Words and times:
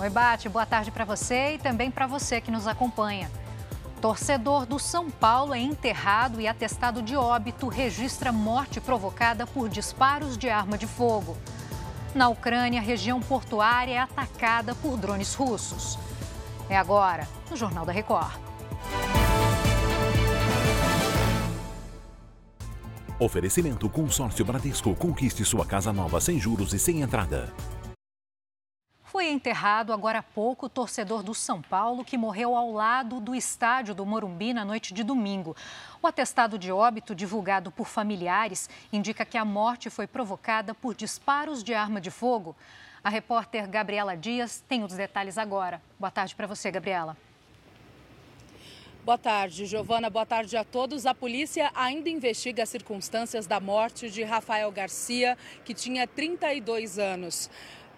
Oi, 0.00 0.08
Bate, 0.08 0.48
boa 0.48 0.64
tarde 0.64 0.92
para 0.92 1.04
você 1.04 1.54
e 1.54 1.58
também 1.58 1.90
para 1.90 2.06
você 2.06 2.40
que 2.40 2.52
nos 2.52 2.68
acompanha. 2.68 3.28
Torcedor 4.00 4.64
do 4.64 4.78
São 4.78 5.10
Paulo 5.10 5.52
é 5.52 5.58
enterrado 5.58 6.40
e 6.40 6.46
atestado 6.46 7.02
de 7.02 7.16
óbito 7.16 7.66
registra 7.66 8.30
morte 8.30 8.80
provocada 8.80 9.44
por 9.44 9.68
disparos 9.68 10.38
de 10.38 10.48
arma 10.48 10.78
de 10.78 10.86
fogo. 10.86 11.36
Na 12.14 12.28
Ucrânia, 12.28 12.80
a 12.80 12.82
região 12.82 13.20
portuária 13.20 13.94
é 13.94 13.98
atacada 13.98 14.72
por 14.76 14.96
drones 14.96 15.34
russos. 15.34 15.98
É 16.70 16.76
agora, 16.76 17.26
no 17.50 17.56
Jornal 17.56 17.84
da 17.84 17.90
Record. 17.92 18.38
Oferecimento 23.18 23.88
Consórcio 23.90 24.44
Bradesco. 24.44 24.94
Conquiste 24.94 25.44
sua 25.44 25.66
casa 25.66 25.92
nova 25.92 26.20
sem 26.20 26.38
juros 26.38 26.72
e 26.72 26.78
sem 26.78 27.00
entrada. 27.00 27.52
Foi 29.10 29.30
enterrado 29.30 29.90
agora 29.90 30.18
há 30.18 30.22
pouco 30.22 30.66
o 30.66 30.68
torcedor 30.68 31.22
do 31.22 31.34
São 31.34 31.62
Paulo 31.62 32.04
que 32.04 32.18
morreu 32.18 32.54
ao 32.54 32.70
lado 32.70 33.20
do 33.20 33.34
estádio 33.34 33.94
do 33.94 34.04
Morumbi 34.04 34.52
na 34.52 34.66
noite 34.66 34.92
de 34.92 35.02
domingo. 35.02 35.56
O 36.02 36.06
atestado 36.06 36.58
de 36.58 36.70
óbito 36.70 37.14
divulgado 37.14 37.70
por 37.70 37.88
familiares 37.88 38.68
indica 38.92 39.24
que 39.24 39.38
a 39.38 39.46
morte 39.46 39.88
foi 39.88 40.06
provocada 40.06 40.74
por 40.74 40.94
disparos 40.94 41.64
de 41.64 41.72
arma 41.72 42.02
de 42.02 42.10
fogo. 42.10 42.54
A 43.02 43.08
repórter 43.08 43.66
Gabriela 43.66 44.14
Dias 44.14 44.62
tem 44.68 44.84
os 44.84 44.92
detalhes 44.92 45.38
agora. 45.38 45.80
Boa 45.98 46.10
tarde 46.10 46.34
para 46.34 46.46
você, 46.46 46.70
Gabriela. 46.70 47.16
Boa 49.06 49.16
tarde, 49.16 49.64
Giovana. 49.64 50.10
Boa 50.10 50.26
tarde 50.26 50.54
a 50.54 50.64
todos. 50.64 51.06
A 51.06 51.14
polícia 51.14 51.70
ainda 51.74 52.10
investiga 52.10 52.62
as 52.62 52.68
circunstâncias 52.68 53.46
da 53.46 53.58
morte 53.58 54.10
de 54.10 54.22
Rafael 54.22 54.70
Garcia, 54.70 55.38
que 55.64 55.72
tinha 55.72 56.06
32 56.06 56.98
anos. 56.98 57.48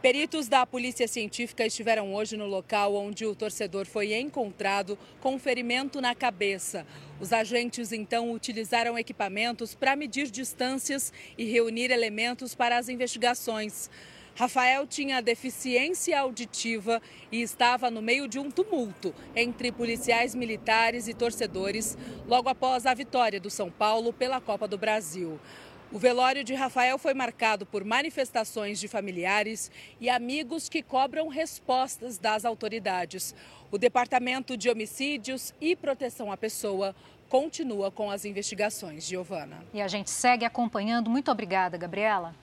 Peritos 0.03 0.49
da 0.49 0.65
Polícia 0.65 1.07
Científica 1.07 1.67
estiveram 1.67 2.15
hoje 2.15 2.35
no 2.35 2.47
local 2.47 2.95
onde 2.95 3.27
o 3.27 3.35
torcedor 3.35 3.85
foi 3.85 4.15
encontrado 4.19 4.99
com 5.21 5.39
ferimento 5.39 6.01
na 6.01 6.15
cabeça. 6.15 6.87
Os 7.21 7.35
agentes 7.35 7.93
então 7.93 8.33
utilizaram 8.33 8.99
equipamentos 8.99 9.75
para 9.75 9.95
medir 9.95 10.31
distâncias 10.31 11.13
e 11.37 11.45
reunir 11.45 11.91
elementos 11.91 12.55
para 12.55 12.79
as 12.79 12.89
investigações. 12.89 13.91
Rafael 14.35 14.87
tinha 14.87 15.21
deficiência 15.21 16.19
auditiva 16.19 17.03
e 17.31 17.43
estava 17.43 17.91
no 17.91 18.01
meio 18.01 18.27
de 18.27 18.39
um 18.39 18.51
tumulto 18.51 19.15
entre 19.37 19.71
policiais 19.71 20.35
militares 20.35 21.09
e 21.09 21.13
torcedores 21.13 21.99
logo 22.27 22.49
após 22.49 22.87
a 22.87 22.95
vitória 22.95 23.39
do 23.39 23.51
São 23.51 23.71
Paulo 23.71 24.15
pela 24.15 24.41
Copa 24.41 24.67
do 24.67 24.79
Brasil. 24.79 25.39
O 25.93 25.99
velório 25.99 26.45
de 26.45 26.55
Rafael 26.55 26.97
foi 26.99 27.15
marcado 27.15 27.67
por 27.67 27.85
manifestações 27.85 28.79
de 28.79 28.87
familiares 28.87 29.73
e 30.01 30.09
amigos 30.09 30.69
que 30.69 30.85
cobram 30.85 31.27
respostas 31.27 32.17
das 32.17 32.45
autoridades. 32.45 33.35
O 33.73 33.77
Departamento 33.77 34.57
de 34.57 34.71
Homicídios 34.71 35.53
e 35.61 35.75
Proteção 35.75 36.31
à 36.31 36.37
Pessoa 36.37 36.95
continua 37.29 37.91
com 37.91 38.09
as 38.09 38.25
investigações. 38.25 39.05
Giovana. 39.05 39.65
E 39.75 39.83
a 39.83 39.89
gente 39.89 40.11
segue 40.11 40.45
acompanhando. 40.45 41.11
Muito 41.11 41.29
obrigada, 41.29 41.77
Gabriela. 41.77 42.37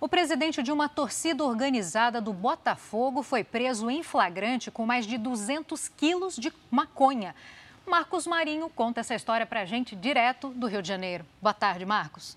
O 0.00 0.08
presidente 0.08 0.60
de 0.60 0.72
uma 0.72 0.88
torcida 0.88 1.44
organizada 1.44 2.20
do 2.20 2.32
Botafogo 2.32 3.22
foi 3.22 3.44
preso 3.44 3.88
em 3.88 4.02
flagrante 4.02 4.68
com 4.68 4.84
mais 4.84 5.06
de 5.06 5.16
200 5.16 5.88
quilos 5.90 6.34
de 6.34 6.52
maconha. 6.72 7.36
Marcos 7.86 8.26
Marinho 8.26 8.68
conta 8.68 9.00
essa 9.00 9.14
história 9.14 9.46
para 9.46 9.60
a 9.60 9.64
gente 9.64 9.94
direto 9.94 10.48
do 10.48 10.66
Rio 10.66 10.82
de 10.82 10.88
Janeiro. 10.88 11.24
Boa 11.40 11.54
tarde, 11.54 11.86
Marcos. 11.86 12.36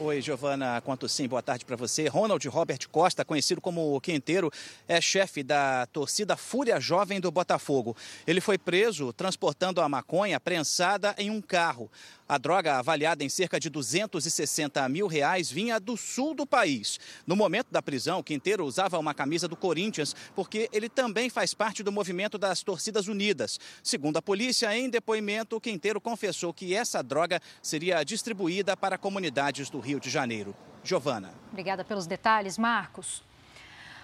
Oi, 0.00 0.20
Giovana, 0.22 0.80
quanto 0.80 1.08
sim, 1.08 1.26
boa 1.26 1.42
tarde 1.42 1.64
para 1.64 1.74
você. 1.74 2.06
Ronald 2.06 2.46
Robert 2.46 2.88
Costa, 2.88 3.24
conhecido 3.24 3.60
como 3.60 4.00
Quinteiro, 4.00 4.48
é 4.86 5.00
chefe 5.00 5.42
da 5.42 5.86
torcida 5.86 6.36
Fúria 6.36 6.78
Jovem 6.78 7.20
do 7.20 7.32
Botafogo. 7.32 7.96
Ele 8.24 8.40
foi 8.40 8.56
preso 8.56 9.12
transportando 9.12 9.80
a 9.80 9.88
maconha 9.88 10.38
prensada 10.38 11.16
em 11.18 11.32
um 11.32 11.40
carro. 11.40 11.90
A 12.28 12.36
droga, 12.36 12.74
avaliada 12.74 13.24
em 13.24 13.28
cerca 13.28 13.58
de 13.58 13.70
260 13.70 14.86
mil 14.90 15.06
reais, 15.06 15.50
vinha 15.50 15.80
do 15.80 15.96
sul 15.96 16.34
do 16.34 16.46
país. 16.46 17.00
No 17.26 17.34
momento 17.34 17.68
da 17.70 17.80
prisão, 17.80 18.22
Quinteiro 18.22 18.66
usava 18.66 18.98
uma 18.98 19.14
camisa 19.14 19.48
do 19.48 19.56
Corinthians, 19.56 20.14
porque 20.36 20.68
ele 20.70 20.90
também 20.90 21.30
faz 21.30 21.54
parte 21.54 21.82
do 21.82 21.90
movimento 21.90 22.36
das 22.36 22.62
Torcidas 22.62 23.08
Unidas. 23.08 23.58
Segundo 23.82 24.18
a 24.18 24.22
polícia, 24.22 24.76
em 24.76 24.90
depoimento, 24.90 25.58
Quinteiro 25.58 26.02
confessou 26.02 26.52
que 26.52 26.74
essa 26.74 27.02
droga 27.02 27.40
seria 27.62 28.04
distribuída 28.04 28.76
para 28.76 28.98
comunidades 28.98 29.70
do 29.70 29.80
Rio 29.88 29.98
de 29.98 30.10
Janeiro. 30.10 30.54
Giovana. 30.84 31.30
Obrigada 31.50 31.82
pelos 31.82 32.06
detalhes, 32.06 32.58
Marcos. 32.58 33.22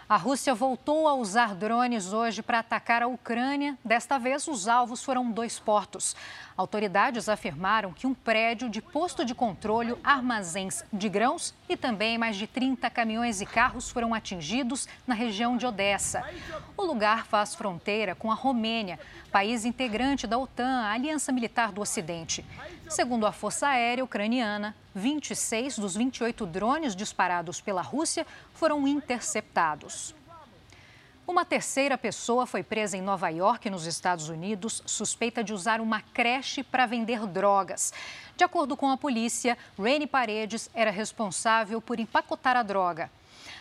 A 0.09 0.17
Rússia 0.17 0.55
voltou 0.55 1.06
a 1.06 1.12
usar 1.12 1.55
drones 1.55 2.11
hoje 2.11 2.43
para 2.43 2.61
atacar 2.61 3.03
a 3.03 3.06
Ucrânia. 3.06 3.78
Desta 3.84 4.19
vez, 4.19 4.49
os 4.49 4.67
alvos 4.67 5.05
foram 5.05 5.31
dois 5.31 5.59
portos. 5.59 6.17
Autoridades 6.56 7.28
afirmaram 7.28 7.93
que 7.93 8.06
um 8.06 8.15
prédio 8.15 8.71
de 8.71 8.81
posto 8.81 9.27
de 9.27 9.34
controle, 9.34 9.95
armazéns 10.03 10.83
de 10.91 11.09
grãos 11.11 11.55
e 11.69 11.77
também 11.77 12.16
mais 12.16 12.37
de 12.37 12.47
30 12.47 12.89
caminhões 12.89 13.43
e 13.43 13.47
carros 13.47 13.91
foram 13.91 14.15
atingidos 14.15 14.89
na 15.06 15.15
região 15.15 15.55
de 15.55 15.66
Odessa. 15.66 16.25
O 16.78 16.83
lugar 16.84 17.27
faz 17.27 17.55
fronteira 17.55 18.15
com 18.15 18.33
a 18.33 18.34
Romênia, 18.34 18.99
país 19.31 19.66
integrante 19.66 20.27
da 20.27 20.39
OTAN, 20.39 20.81
a 20.81 20.93
Aliança 20.93 21.31
Militar 21.31 21.72
do 21.72 21.83
Ocidente. 21.83 22.43
Segundo 22.89 23.27
a 23.27 23.33
Força 23.33 23.69
Aérea 23.69 24.05
Ucraniana, 24.05 24.75
26 24.94 25.78
dos 25.78 25.97
28 25.97 26.47
drones 26.47 26.94
disparados 26.94 27.60
pela 27.60 27.82
Rússia 27.82 28.27
foram 28.53 28.87
interceptados. 28.87 30.15
Uma 31.27 31.43
terceira 31.43 31.97
pessoa 31.97 32.47
foi 32.47 32.62
presa 32.62 32.99
em 32.99 33.03
Nova 33.03 33.31
York, 33.31 33.71
nos 33.71 33.87
Estados 33.87 34.28
Unidos, 34.28 34.83
suspeita 34.84 35.43
de 35.43 35.54
usar 35.54 35.81
uma 35.81 36.03
creche 36.03 36.62
para 36.62 36.84
vender 36.84 37.27
drogas. 37.27 37.94
De 38.37 38.44
acordo 38.44 38.77
com 38.77 38.91
a 38.91 38.97
polícia, 38.97 39.56
Rainy 39.78 40.06
Paredes 40.06 40.69
era 40.75 40.91
responsável 40.91 41.81
por 41.81 41.99
empacotar 41.99 42.59
a 42.59 42.62
droga. 42.62 43.10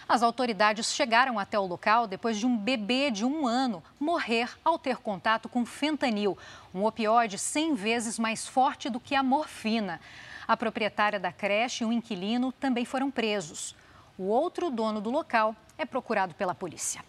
As 0.10 0.22
autoridades 0.22 0.94
chegaram 0.94 1.40
até 1.40 1.58
o 1.58 1.66
local 1.66 2.06
depois 2.06 2.38
de 2.38 2.46
um 2.46 2.58
bebê 2.58 3.10
de 3.10 3.24
um 3.24 3.48
ano 3.48 3.82
morrer 3.98 4.50
ao 4.64 4.78
ter 4.78 4.98
contato 4.98 5.48
com 5.48 5.66
fentanil, 5.66 6.38
um 6.76 6.84
opioide 6.84 7.38
100 7.38 7.76
vezes 7.76 8.20
mais 8.20 8.46
forte 8.46 8.90
do 8.90 9.00
que 9.00 9.16
a 9.16 9.24
morfina. 9.24 10.02
A 10.48 10.58
proprietária 10.58 11.20
da 11.20 11.32
creche 11.32 11.84
e 11.84 11.88
um 11.88 11.92
inquilino 11.92 12.52
também 12.52 12.86
foram 12.86 13.10
presos. 13.10 13.76
O 14.18 14.24
outro 14.24 14.70
dono 14.70 15.02
do 15.02 15.10
local 15.10 15.56
é 15.78 15.86
procurado 15.86 16.34
pela 16.36 16.54
polícia. 16.54 17.04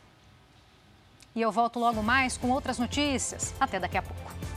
E 1.34 1.42
eu 1.42 1.50
volto 1.50 1.78
logo 1.78 2.02
mais 2.02 2.36
com 2.36 2.50
outras 2.50 2.78
notícias. 2.78 3.52
Até 3.58 3.80
daqui 3.80 3.98
a 3.98 4.02
pouco. 4.02 4.53